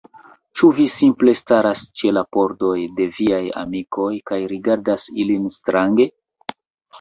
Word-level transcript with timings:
Ĉu 0.59 0.67
vi 0.77 0.85
simple 0.93 1.35
staras 1.41 1.83
ĉe 2.01 2.13
la 2.17 2.23
pordoj 2.37 2.71
de 3.01 3.07
viaj 3.19 3.43
amikoj, 3.65 4.09
kaj 4.31 4.41
rigardas 4.55 5.07
ilin 5.27 5.47
strange? 5.59 6.11